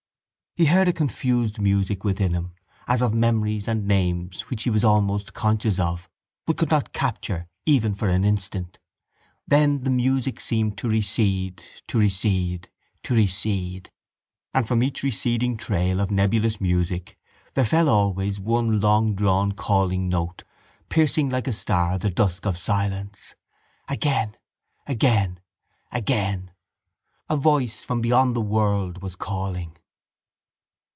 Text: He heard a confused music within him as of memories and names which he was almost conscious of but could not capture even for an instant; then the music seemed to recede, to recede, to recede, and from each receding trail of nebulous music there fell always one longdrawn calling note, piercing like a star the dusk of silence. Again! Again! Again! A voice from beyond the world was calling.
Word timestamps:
He 0.53 0.65
heard 0.65 0.89
a 0.89 0.93
confused 0.93 1.59
music 1.61 2.03
within 2.03 2.33
him 2.33 2.51
as 2.85 3.01
of 3.01 3.13
memories 3.13 3.69
and 3.69 3.87
names 3.87 4.41
which 4.49 4.63
he 4.63 4.69
was 4.69 4.83
almost 4.83 5.31
conscious 5.33 5.79
of 5.79 6.09
but 6.45 6.57
could 6.57 6.69
not 6.69 6.91
capture 6.91 7.47
even 7.65 7.95
for 7.95 8.09
an 8.09 8.25
instant; 8.25 8.77
then 9.47 9.83
the 9.83 9.89
music 9.89 10.41
seemed 10.41 10.77
to 10.79 10.89
recede, 10.89 11.63
to 11.87 11.97
recede, 11.97 12.67
to 13.03 13.15
recede, 13.15 13.91
and 14.53 14.67
from 14.67 14.83
each 14.83 15.03
receding 15.03 15.55
trail 15.55 16.01
of 16.01 16.11
nebulous 16.11 16.59
music 16.59 17.17
there 17.53 17.63
fell 17.63 17.87
always 17.87 18.37
one 18.37 18.81
longdrawn 18.81 19.53
calling 19.53 20.09
note, 20.09 20.43
piercing 20.89 21.29
like 21.29 21.47
a 21.47 21.53
star 21.53 21.97
the 21.97 22.11
dusk 22.11 22.45
of 22.45 22.57
silence. 22.57 23.35
Again! 23.87 24.35
Again! 24.85 25.39
Again! 25.93 26.51
A 27.29 27.37
voice 27.37 27.85
from 27.85 28.01
beyond 28.01 28.35
the 28.35 28.41
world 28.41 29.01
was 29.01 29.15
calling. 29.15 29.77